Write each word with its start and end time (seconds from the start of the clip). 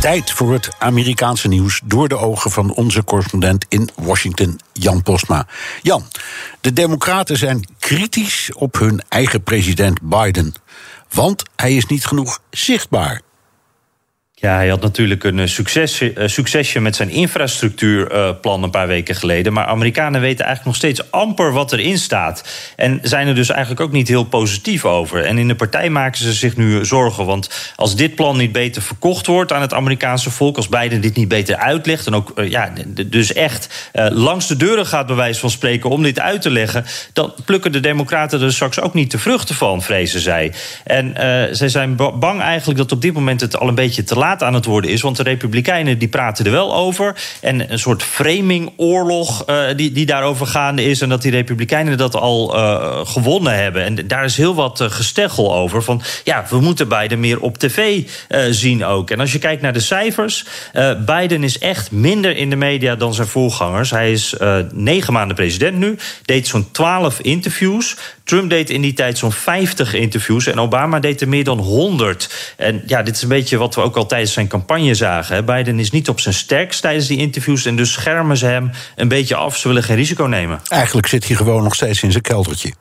Tijd 0.00 0.30
voor 0.30 0.52
het 0.52 0.68
Amerikaanse 0.78 1.48
nieuws 1.48 1.80
door 1.84 2.08
de 2.08 2.16
ogen 2.16 2.50
van 2.50 2.74
onze 2.74 3.04
correspondent 3.04 3.66
in 3.68 3.88
Washington, 3.94 4.60
Jan 4.72 5.02
Postma. 5.02 5.46
Jan, 5.82 6.04
de 6.60 6.72
Democraten 6.72 7.36
zijn 7.36 7.68
kritisch 7.78 8.50
op 8.54 8.78
hun 8.78 9.02
eigen 9.08 9.42
president 9.42 10.00
Biden. 10.02 10.54
Want 11.12 11.42
hij 11.56 11.76
is 11.76 11.86
niet 11.86 12.06
genoeg 12.06 12.40
zichtbaar. 12.50 13.20
Ja, 14.40 14.54
hij 14.54 14.68
had 14.68 14.80
natuurlijk 14.80 15.24
een 15.24 15.38
eh, 15.38 15.46
succesje, 15.46 16.12
eh, 16.12 16.28
succesje 16.28 16.80
met 16.80 16.96
zijn 16.96 17.10
infrastructuurplan 17.10 18.62
een 18.62 18.70
paar 18.70 18.86
weken 18.86 19.14
geleden. 19.14 19.52
Maar 19.52 19.64
Amerikanen 19.64 20.20
weten 20.20 20.44
eigenlijk 20.44 20.64
nog 20.64 20.76
steeds 20.76 21.10
amper 21.10 21.52
wat 21.52 21.72
erin 21.72 21.98
staat. 21.98 22.44
En 22.76 22.98
zijn 23.02 23.28
er 23.28 23.34
dus 23.34 23.48
eigenlijk 23.48 23.80
ook 23.80 23.92
niet 23.92 24.08
heel 24.08 24.24
positief 24.24 24.84
over. 24.84 25.24
En 25.24 25.38
in 25.38 25.48
de 25.48 25.54
partij 25.54 25.90
maken 25.90 26.18
ze 26.18 26.32
zich 26.32 26.56
nu 26.56 26.84
zorgen. 26.84 27.26
Want 27.26 27.72
als 27.76 27.96
dit 27.96 28.14
plan 28.14 28.36
niet 28.36 28.52
beter 28.52 28.82
verkocht 28.82 29.26
wordt 29.26 29.52
aan 29.52 29.60
het 29.60 29.74
Amerikaanse 29.74 30.30
volk, 30.30 30.56
als 30.56 30.68
Biden 30.68 31.00
dit 31.00 31.16
niet 31.16 31.28
beter 31.28 31.56
uitlegt. 31.56 32.06
en 32.06 32.14
ook 32.14 32.32
eh, 32.34 32.50
ja, 32.50 32.72
dus 33.06 33.32
echt 33.32 33.90
langs 34.12 34.46
de 34.46 34.56
deuren 34.56 34.86
gaat, 34.86 35.06
bij 35.06 35.16
wijze 35.16 35.40
van 35.40 35.50
spreken, 35.50 35.90
om 35.90 36.02
dit 36.02 36.20
uit 36.20 36.42
te 36.42 36.50
leggen. 36.50 36.84
dan 37.12 37.34
plukken 37.44 37.72
de 37.72 37.80
Democraten 37.80 38.42
er 38.42 38.52
straks 38.52 38.80
ook 38.80 38.94
niet 38.94 39.10
de 39.10 39.18
vruchten 39.18 39.54
van, 39.54 39.82
vrezen 39.82 40.20
zij. 40.20 40.52
En 40.84 41.12
zij 41.56 41.68
zijn 41.68 41.96
bang 41.96 42.40
eigenlijk 42.40 42.78
dat 42.78 42.92
op 42.92 43.02
dit 43.02 43.12
moment 43.12 43.40
het 43.40 43.58
al 43.58 43.68
een 43.68 43.74
beetje 43.74 44.04
te 44.04 44.14
laat 44.14 44.27
aan 44.36 44.54
het 44.54 44.64
worden 44.64 44.90
is. 44.90 45.00
Want 45.00 45.16
de 45.16 45.22
Republikeinen 45.22 45.98
die 45.98 46.08
praten 46.08 46.44
er 46.44 46.50
wel 46.50 46.74
over. 46.74 47.14
En 47.40 47.72
een 47.72 47.78
soort 47.78 48.02
framingoorlog 48.02 49.48
uh, 49.48 49.64
die, 49.76 49.92
die 49.92 50.06
daarover 50.06 50.46
gaande 50.46 50.84
is. 50.84 51.00
En 51.00 51.08
dat 51.08 51.22
die 51.22 51.30
Republikeinen 51.30 51.98
dat 51.98 52.14
al 52.14 52.56
uh, 52.56 53.06
gewonnen 53.06 53.54
hebben. 53.54 53.84
En 53.84 54.06
daar 54.06 54.24
is 54.24 54.36
heel 54.36 54.54
wat 54.54 54.80
uh, 54.80 54.90
gesteggel 54.90 55.54
over. 55.54 55.82
Van 55.82 56.02
ja, 56.24 56.44
we 56.48 56.60
moeten 56.60 56.88
Biden 56.88 57.20
meer 57.20 57.40
op 57.40 57.58
tv 57.58 58.02
zien 58.50 58.84
ook. 58.84 59.10
En 59.10 59.20
als 59.20 59.32
je 59.32 59.38
kijkt 59.38 59.62
naar 59.62 59.72
de 59.72 59.80
cijfers. 59.80 60.44
Biden 61.06 61.44
is 61.44 61.58
echt 61.58 61.90
minder 61.90 62.36
in 62.36 62.50
de 62.50 62.56
media 62.56 62.96
dan 62.96 63.14
zijn 63.14 63.28
voorgangers. 63.28 63.90
Hij 63.90 64.12
is 64.12 64.34
negen 64.72 65.12
maanden 65.12 65.36
president 65.36 65.76
nu. 65.76 65.96
Deed 66.24 66.46
zo'n 66.46 66.70
twaalf 66.70 67.20
interviews. 67.20 67.96
Trump 68.28 68.50
deed 68.50 68.70
in 68.70 68.80
die 68.80 68.92
tijd 68.92 69.18
zo'n 69.18 69.32
50 69.32 69.94
interviews. 69.94 70.46
En 70.46 70.58
Obama 70.58 71.00
deed 71.00 71.20
er 71.20 71.28
meer 71.28 71.44
dan 71.44 71.58
100. 71.58 72.54
En 72.56 72.82
ja, 72.86 73.02
dit 73.02 73.16
is 73.16 73.22
een 73.22 73.28
beetje 73.28 73.56
wat 73.56 73.74
we 73.74 73.80
ook 73.80 73.96
al 73.96 74.06
tijdens 74.06 74.32
zijn 74.32 74.48
campagne 74.48 74.94
zagen. 74.94 75.44
Biden 75.44 75.78
is 75.78 75.90
niet 75.90 76.08
op 76.08 76.20
zijn 76.20 76.34
sterkst 76.34 76.80
tijdens 76.80 77.06
die 77.06 77.18
interviews. 77.18 77.64
En 77.64 77.76
dus 77.76 77.92
schermen 77.92 78.36
ze 78.36 78.46
hem 78.46 78.70
een 78.96 79.08
beetje 79.08 79.34
af. 79.34 79.56
Ze 79.56 79.68
willen 79.68 79.82
geen 79.82 79.96
risico 79.96 80.24
nemen. 80.24 80.60
Eigenlijk 80.68 81.06
zit 81.06 81.26
hij 81.26 81.36
gewoon 81.36 81.62
nog 81.62 81.74
steeds 81.74 82.02
in 82.02 82.10
zijn 82.10 82.22
keldertje. 82.22 82.72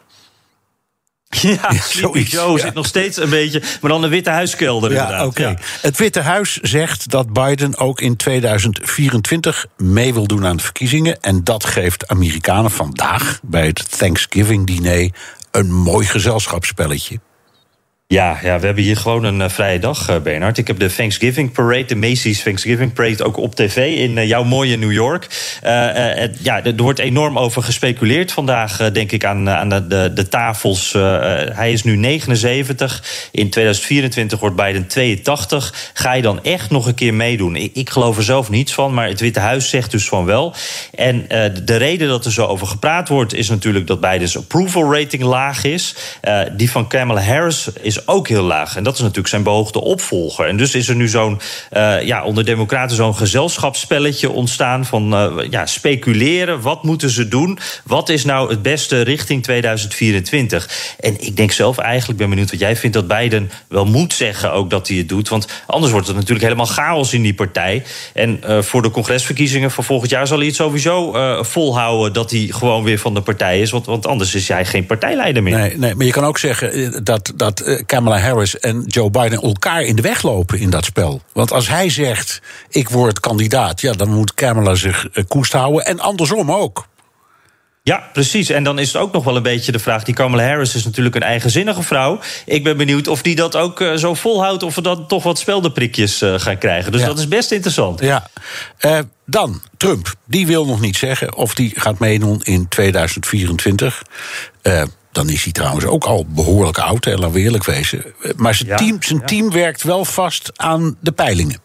Ja, 1.41 1.71
Sleepy 1.71 2.19
Joe 2.19 2.59
zit 2.59 2.73
nog 2.73 2.85
steeds 2.85 3.17
een 3.17 3.29
beetje, 3.29 3.61
maar 3.81 3.91
dan 3.91 4.01
de 4.01 4.07
Witte 4.07 4.29
Huiskelder 4.29 4.91
ja, 4.91 5.01
inderdaad. 5.01 5.25
Okay. 5.25 5.51
Ja. 5.51 5.57
Het 5.81 5.97
Witte 5.97 6.19
Huis 6.19 6.57
zegt 6.61 7.09
dat 7.09 7.33
Biden 7.33 7.77
ook 7.77 8.01
in 8.01 8.15
2024 8.15 9.65
mee 9.77 10.13
wil 10.13 10.27
doen 10.27 10.45
aan 10.45 10.57
de 10.57 10.63
verkiezingen. 10.63 11.21
En 11.21 11.43
dat 11.43 11.65
geeft 11.65 12.07
Amerikanen 12.07 12.71
vandaag 12.71 13.39
bij 13.43 13.65
het 13.65 13.97
Thanksgiving-diner 13.97 15.11
een 15.51 15.71
mooi 15.71 16.05
gezelschapsspelletje. 16.05 17.19
Ja, 18.09 18.37
ja, 18.41 18.59
we 18.59 18.65
hebben 18.65 18.83
hier 18.83 18.97
gewoon 18.97 19.23
een 19.23 19.39
uh, 19.39 19.49
vrije 19.49 19.79
dag, 19.79 20.09
uh, 20.09 20.19
Bernard. 20.19 20.57
Ik 20.57 20.67
heb 20.67 20.79
de 20.79 20.93
Thanksgiving 20.93 21.51
Parade, 21.51 21.85
de 21.85 21.95
Macy's 21.95 22.43
Thanksgiving 22.43 22.93
Parade, 22.93 23.23
ook 23.23 23.37
op 23.37 23.55
tv 23.55 23.97
in 23.97 24.17
uh, 24.17 24.27
jouw 24.27 24.43
mooie 24.43 24.77
New 24.77 24.91
York. 24.91 25.27
ja, 26.41 26.63
er 26.63 26.75
wordt 26.75 26.99
enorm 26.99 27.39
over 27.39 27.63
gespeculeerd 27.63 28.31
vandaag, 28.31 28.91
denk 28.91 29.11
ik, 29.11 29.25
aan, 29.25 29.49
aan 29.49 29.69
de, 29.69 29.87
de, 29.87 30.11
de 30.13 30.27
tafels. 30.27 30.91
hij 31.53 31.71
is 31.71 31.83
nu 31.83 31.95
79. 31.95 33.03
In 33.31 33.49
2024 33.49 34.39
wordt 34.39 34.55
Biden 34.55 34.87
82. 34.87 35.91
Ga 35.93 36.13
je 36.13 36.21
dan 36.21 36.43
echt 36.43 36.69
nog 36.69 36.87
een 36.87 36.95
keer 36.95 37.13
meedoen? 37.13 37.55
Ik, 37.55 37.71
ik 37.73 37.89
geloof 37.89 38.17
er 38.17 38.23
zelf 38.23 38.49
niets 38.49 38.73
van, 38.73 38.93
maar 38.93 39.07
het 39.07 39.19
Witte 39.19 39.39
Huis 39.39 39.69
zegt 39.69 39.91
dus 39.91 40.07
van 40.07 40.25
wel. 40.25 40.53
En 40.95 41.25
de 41.63 41.75
reden 41.75 42.07
dat 42.07 42.25
er 42.25 42.33
zo 42.33 42.45
over 42.45 42.67
gepraat 42.67 43.07
wordt, 43.07 43.33
is 43.33 43.49
natuurlijk 43.49 43.87
dat 43.87 43.99
Biden's 43.99 44.37
approval 44.37 44.93
rating 44.93 45.23
laag 45.23 45.63
is. 45.63 45.95
die 46.55 46.71
van 46.71 46.87
Kamala 46.87 47.21
Harris 47.21 47.69
is 47.81 47.95
ook 48.05 48.27
heel 48.27 48.43
laag. 48.43 48.75
En 48.75 48.83
dat 48.83 48.93
is 48.93 48.99
natuurlijk 48.99 49.27
zijn 49.27 49.43
behoogde 49.43 49.81
opvolger. 49.81 50.45
En 50.47 50.57
dus 50.57 50.75
is 50.75 50.89
er 50.89 50.95
nu 50.95 51.07
zo'n, 51.07 51.39
uh, 51.73 52.01
ja, 52.01 52.23
onder 52.23 52.45
Democraten 52.45 52.95
zo'n 52.95 53.15
gezelschapsspelletje 53.15 54.29
ontstaan 54.29 54.85
van 54.85 55.13
uh, 55.13 55.49
ja, 55.49 55.65
speculeren. 55.65 56.61
Wat 56.61 56.83
moeten 56.83 57.09
ze 57.09 57.27
doen? 57.27 57.59
Wat 57.83 58.09
is 58.09 58.25
nou 58.25 58.49
het 58.49 58.61
beste 58.61 59.01
richting 59.01 59.43
2024? 59.43 60.95
En 60.99 61.21
ik 61.25 61.37
denk 61.37 61.51
zelf 61.51 61.77
eigenlijk, 61.77 62.19
ben 62.19 62.29
benieuwd 62.29 62.51
wat 62.51 62.59
jij 62.59 62.75
vindt, 62.75 62.95
dat 62.95 63.07
Biden 63.07 63.51
wel 63.67 63.85
moet 63.85 64.13
zeggen 64.13 64.51
ook 64.51 64.69
dat 64.69 64.87
hij 64.87 64.97
het 64.97 65.09
doet. 65.09 65.29
Want 65.29 65.47
anders 65.67 65.91
wordt 65.91 66.07
het 66.07 66.15
natuurlijk 66.15 66.43
helemaal 66.43 66.65
chaos 66.65 67.13
in 67.13 67.21
die 67.21 67.33
partij. 67.33 67.83
En 68.13 68.39
uh, 68.47 68.61
voor 68.61 68.81
de 68.81 68.91
congresverkiezingen 68.91 69.71
van 69.71 69.83
volgend 69.83 70.11
jaar 70.11 70.27
zal 70.27 70.37
hij 70.37 70.47
het 70.47 70.55
sowieso 70.55 71.15
volhouden 71.43 72.13
dat 72.13 72.31
hij 72.31 72.47
gewoon 72.49 72.83
weer 72.83 72.99
van 72.99 73.13
de 73.13 73.21
partij 73.21 73.61
is. 73.61 73.71
Want, 73.71 73.85
want 73.85 74.07
anders 74.07 74.35
is 74.35 74.47
hij 74.47 74.65
geen 74.65 74.85
partijleider 74.85 75.43
meer. 75.43 75.57
Nee, 75.57 75.77
nee, 75.77 75.95
maar 75.95 76.05
je 76.05 76.11
kan 76.11 76.23
ook 76.23 76.37
zeggen 76.37 77.03
dat. 77.03 77.33
dat 77.35 77.83
Kamala 77.87 78.19
Harris 78.19 78.59
en 78.59 78.83
Joe 78.87 79.09
Biden 79.09 79.41
elkaar 79.41 79.81
in 79.81 79.95
de 79.95 80.01
weg 80.01 80.21
lopen 80.21 80.59
in 80.59 80.69
dat 80.69 80.85
spel. 80.85 81.21
Want 81.33 81.51
als 81.51 81.67
hij 81.67 81.89
zegt: 81.89 82.41
ik 82.69 82.89
word 82.89 83.19
kandidaat, 83.19 83.81
ja, 83.81 83.91
dan 83.91 84.09
moet 84.09 84.33
Kamala 84.33 84.75
zich 84.75 85.07
koest 85.27 85.51
houden. 85.51 85.85
En 85.85 85.99
andersom 85.99 86.51
ook. 86.51 86.87
Ja, 87.87 88.09
precies. 88.13 88.49
En 88.49 88.63
dan 88.63 88.79
is 88.79 88.93
het 88.93 89.01
ook 89.01 89.13
nog 89.13 89.23
wel 89.23 89.35
een 89.35 89.43
beetje 89.43 89.71
de 89.71 89.79
vraag... 89.79 90.03
die 90.03 90.13
Kamala 90.13 90.43
Harris 90.43 90.75
is 90.75 90.85
natuurlijk 90.85 91.15
een 91.15 91.21
eigenzinnige 91.21 91.83
vrouw. 91.83 92.19
Ik 92.45 92.63
ben 92.63 92.77
benieuwd 92.77 93.07
of 93.07 93.21
die 93.21 93.35
dat 93.35 93.55
ook 93.55 93.79
uh, 93.79 93.93
zo 93.93 94.13
volhoudt... 94.13 94.63
of 94.63 94.75
we 94.75 94.81
dan 94.81 95.07
toch 95.07 95.23
wat 95.23 95.39
speldenprikjes 95.39 96.21
uh, 96.21 96.33
gaan 96.37 96.57
krijgen. 96.57 96.91
Dus 96.91 97.01
ja. 97.01 97.07
dat 97.07 97.17
is 97.19 97.27
best 97.27 97.51
interessant. 97.51 97.99
Ja. 97.99 98.29
Uh, 98.81 98.99
dan, 99.25 99.61
Trump. 99.77 100.13
Die 100.25 100.47
wil 100.47 100.65
nog 100.65 100.79
niet 100.79 100.97
zeggen 100.97 101.35
of 101.35 101.55
die 101.55 101.73
gaat 101.75 101.99
meedoen 101.99 102.41
in 102.43 102.67
2024. 102.67 104.03
Dan 105.17 105.29
is 105.29 105.43
hij 105.43 105.51
trouwens 105.51 105.85
ook 105.85 106.03
al 106.03 106.25
behoorlijk 106.29 106.77
oud, 106.77 107.05
hè, 107.05 107.13
laten 107.13 107.31
we 107.31 107.39
eerlijk 107.39 107.63
wezen. 107.63 108.03
Maar 108.35 108.55
zijn, 108.55 108.69
ja, 108.69 108.75
team, 108.75 108.97
zijn 109.03 109.19
ja. 109.19 109.25
team 109.25 109.51
werkt 109.51 109.83
wel 109.83 110.05
vast 110.05 110.51
aan 110.55 110.97
de 110.99 111.11
peilingen. 111.11 111.59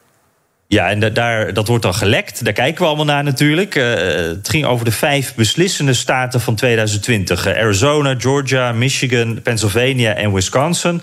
Ja, 0.73 0.91
en 0.91 1.13
daar, 1.13 1.53
dat 1.53 1.69
wordt 1.69 1.83
dan 1.83 1.95
gelekt. 1.95 2.45
Daar 2.45 2.53
kijken 2.53 2.81
we 2.83 2.87
allemaal 2.87 3.05
naar 3.05 3.25
natuurlijk. 3.25 3.75
Uh, 3.75 3.85
het 4.15 4.49
ging 4.49 4.65
over 4.65 4.85
de 4.85 4.91
vijf 4.91 5.35
beslissende 5.35 5.95
staten 5.95 6.41
van 6.41 6.55
2020. 6.55 7.47
Uh, 7.47 7.57
Arizona, 7.57 8.15
Georgia, 8.19 8.73
Michigan, 8.73 9.43
Pennsylvania 9.43 10.15
en 10.15 10.33
Wisconsin. 10.33 11.03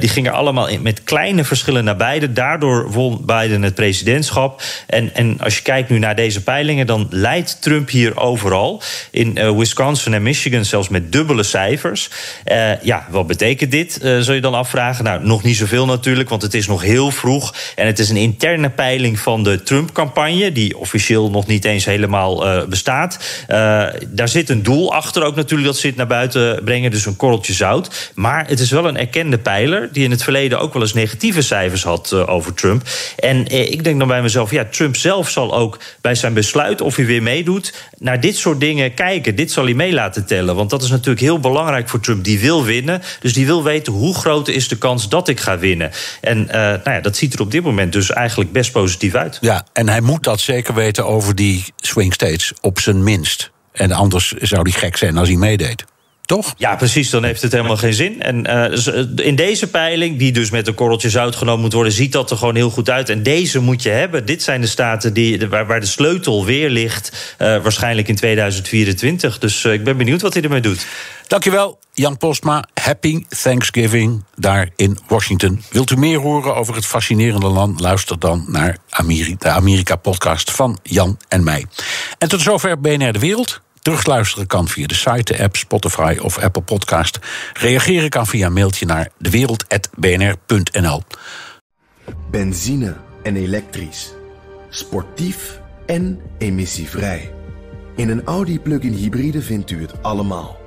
Die 0.00 0.08
gingen 0.08 0.32
allemaal 0.32 0.68
met 0.80 1.04
kleine 1.04 1.44
verschillen 1.44 1.84
naar 1.84 1.96
beide. 1.96 2.32
Daardoor 2.32 2.90
won 2.90 3.22
Biden 3.26 3.62
het 3.62 3.74
presidentschap. 3.74 4.62
En, 4.86 5.14
en 5.14 5.40
als 5.40 5.56
je 5.56 5.62
kijkt 5.62 5.90
nu 5.90 5.98
naar 5.98 6.16
deze 6.16 6.42
peilingen... 6.42 6.86
dan 6.86 7.06
leidt 7.10 7.62
Trump 7.62 7.88
hier 7.88 8.16
overal. 8.16 8.82
In 9.10 9.56
Wisconsin 9.56 10.14
en 10.14 10.22
Michigan 10.22 10.64
zelfs 10.64 10.88
met 10.88 11.12
dubbele 11.12 11.42
cijfers. 11.42 12.10
ja, 12.82 13.06
wat 13.10 13.26
betekent 13.26 13.70
dit, 13.70 13.98
zul 14.20 14.34
je 14.34 14.40
dan 14.40 14.54
afvragen? 14.54 15.04
Nou, 15.04 15.26
nog 15.26 15.42
niet 15.42 15.56
zoveel 15.56 15.86
natuurlijk, 15.86 16.28
want 16.28 16.42
het 16.42 16.54
is 16.54 16.66
nog 16.66 16.82
heel 16.82 17.10
vroeg. 17.10 17.54
En 17.76 17.86
het 17.86 17.98
is 17.98 18.08
een 18.08 18.16
interne 18.16 18.70
peiling 18.70 19.02
van 19.12 19.42
de 19.42 19.62
Trump-campagne, 19.62 20.52
die 20.52 20.78
officieel 20.78 21.30
nog 21.30 21.46
niet 21.46 21.64
eens 21.64 21.84
helemaal 21.84 22.46
uh, 22.46 22.64
bestaat. 22.64 23.18
Uh, 23.48 23.56
daar 24.08 24.28
zit 24.28 24.48
een 24.48 24.62
doel 24.62 24.94
achter 24.94 25.22
ook 25.22 25.34
natuurlijk 25.34 25.68
dat 25.68 25.78
ze 25.78 25.86
het 25.86 25.96
naar 25.96 26.06
buiten 26.06 26.64
brengen, 26.64 26.90
dus 26.90 27.06
een 27.06 27.16
korreltje 27.16 27.52
zout. 27.52 28.12
Maar 28.14 28.48
het 28.48 28.60
is 28.60 28.70
wel 28.70 28.88
een 28.88 28.96
erkende 28.96 29.38
pijler 29.38 29.88
die 29.92 30.04
in 30.04 30.10
het 30.10 30.22
verleden 30.22 30.60
ook 30.60 30.72
wel 30.72 30.82
eens 30.82 30.92
negatieve 30.92 31.42
cijfers 31.42 31.82
had 31.82 32.10
uh, 32.14 32.28
over 32.28 32.54
Trump. 32.54 32.82
En 33.18 33.46
ik 33.46 33.84
denk 33.84 33.98
dan 33.98 34.08
bij 34.08 34.22
mezelf, 34.22 34.50
ja, 34.50 34.64
Trump 34.64 34.96
zelf 34.96 35.30
zal 35.30 35.54
ook 35.54 35.78
bij 36.00 36.14
zijn 36.14 36.34
besluit 36.34 36.80
of 36.80 36.96
hij 36.96 37.06
weer 37.06 37.22
meedoet, 37.22 37.74
naar 37.98 38.20
dit 38.20 38.36
soort 38.36 38.60
dingen 38.60 38.94
kijken. 38.94 39.34
Dit 39.34 39.52
zal 39.52 39.64
hij 39.64 39.74
mee 39.74 39.92
laten 39.92 40.26
tellen, 40.26 40.54
want 40.54 40.70
dat 40.70 40.82
is 40.82 40.90
natuurlijk 40.90 41.20
heel 41.20 41.40
belangrijk 41.40 41.88
voor 41.88 42.00
Trump. 42.00 42.24
Die 42.24 42.38
wil 42.38 42.64
winnen, 42.64 43.02
dus 43.20 43.32
die 43.32 43.46
wil 43.46 43.62
weten 43.62 43.92
hoe 43.92 44.14
groot 44.14 44.48
is 44.48 44.68
de 44.68 44.76
kans 44.76 45.08
dat 45.08 45.28
ik 45.28 45.40
ga 45.40 45.58
winnen. 45.58 45.90
En 46.20 46.44
nou 46.44 46.80
ja, 46.84 47.00
dat 47.00 47.16
ziet 47.16 47.34
er 47.34 47.40
op 47.40 47.50
dit 47.50 47.62
moment 47.62 47.92
dus 47.92 48.10
eigenlijk 48.10 48.52
best 48.52 48.72
Ja, 49.40 49.66
en 49.72 49.88
hij 49.88 50.00
moet 50.00 50.22
dat 50.22 50.40
zeker 50.40 50.74
weten 50.74 51.06
over 51.06 51.34
die 51.34 51.64
swing 51.76 52.12
states, 52.12 52.52
op 52.60 52.80
zijn 52.80 53.02
minst. 53.02 53.50
En 53.72 53.92
anders 53.92 54.32
zou 54.32 54.62
hij 54.62 54.80
gek 54.80 54.96
zijn 54.96 55.16
als 55.16 55.28
hij 55.28 55.36
meedeed. 55.36 55.84
Toch? 56.24 56.54
Ja, 56.56 56.76
precies. 56.76 57.10
Dan 57.10 57.24
heeft 57.24 57.42
het 57.42 57.52
helemaal 57.52 57.76
geen 57.76 57.94
zin. 57.94 58.22
En 58.22 58.50
uh, 58.50 59.26
in 59.26 59.34
deze 59.34 59.70
peiling, 59.70 60.18
die 60.18 60.32
dus 60.32 60.50
met 60.50 60.66
een 60.66 60.74
korreltje 60.74 61.10
zout 61.10 61.36
genomen 61.36 61.60
moet 61.60 61.72
worden, 61.72 61.92
ziet 61.92 62.12
dat 62.12 62.30
er 62.30 62.36
gewoon 62.36 62.54
heel 62.54 62.70
goed 62.70 62.90
uit. 62.90 63.08
En 63.08 63.22
deze 63.22 63.60
moet 63.60 63.82
je 63.82 63.88
hebben. 63.88 64.26
Dit 64.26 64.42
zijn 64.42 64.60
de 64.60 64.66
staten 64.66 65.12
die, 65.12 65.48
waar, 65.48 65.66
waar 65.66 65.80
de 65.80 65.86
sleutel 65.86 66.44
weer 66.44 66.70
ligt, 66.70 67.36
uh, 67.38 67.62
waarschijnlijk 67.62 68.08
in 68.08 68.14
2024. 68.14 69.38
Dus 69.38 69.64
uh, 69.64 69.72
ik 69.72 69.84
ben 69.84 69.96
benieuwd 69.96 70.22
wat 70.22 70.34
hij 70.34 70.42
ermee 70.42 70.60
doet. 70.60 70.86
Dankjewel, 71.26 71.78
Jan 71.92 72.16
Postma. 72.16 72.64
Happy 72.74 73.24
Thanksgiving 73.42 74.24
daar 74.34 74.68
in 74.76 74.98
Washington. 75.06 75.62
Wilt 75.70 75.90
u 75.90 75.96
meer 75.96 76.18
horen 76.18 76.54
over 76.54 76.74
het 76.74 76.86
fascinerende 76.86 77.46
land? 77.46 77.80
Luister 77.80 78.18
dan 78.18 78.44
naar 78.48 78.76
Amerika, 78.90 79.48
de 79.48 79.56
Amerika-podcast 79.56 80.50
van 80.50 80.78
Jan 80.82 81.18
en 81.28 81.44
mij. 81.44 81.66
En 82.18 82.28
tot 82.28 82.40
zover 82.40 82.80
BNR 82.80 83.12
De 83.12 83.18
Wereld. 83.18 83.60
Terugluisteren 83.84 84.46
kan 84.46 84.68
via 84.68 84.86
de 84.86 84.94
site, 84.94 85.22
de 85.22 85.42
app, 85.42 85.56
Spotify 85.56 86.16
of 86.22 86.38
Apple 86.38 86.62
Podcast. 86.62 87.18
Reageren 87.52 88.08
kan 88.08 88.26
via 88.26 88.48
mailtje 88.48 88.86
naar 88.86 89.08
dewereld.bnr.nl. 89.18 91.02
Benzine 92.30 92.96
en 93.22 93.36
elektrisch. 93.36 94.12
Sportief 94.68 95.60
en 95.86 96.20
emissievrij. 96.38 97.32
In 97.96 98.08
een 98.08 98.24
Audi 98.24 98.60
plug-in 98.60 98.92
hybride 98.92 99.42
vindt 99.42 99.70
u 99.70 99.80
het 99.80 100.02
allemaal. 100.02 100.58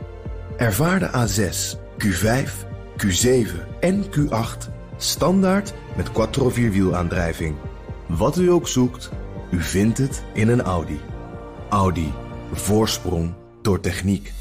Ervaar 0.57 0.99
de 0.99 1.09
A6, 1.09 1.77
Q5, 2.03 2.49
Q7 3.05 3.47
en 3.79 4.05
Q8 4.05 4.71
standaard 4.97 5.73
met 5.95 6.11
quattro 6.11 6.49
vierwielaandrijving. 6.49 7.55
Wat 8.07 8.37
u 8.37 8.51
ook 8.51 8.67
zoekt, 8.67 9.09
u 9.51 9.61
vindt 9.61 9.97
het 9.97 10.23
in 10.33 10.47
een 10.47 10.61
Audi. 10.61 10.99
Audi. 11.69 12.13
Voorsprong 12.51 13.33
door 13.61 13.79
techniek. 13.79 14.33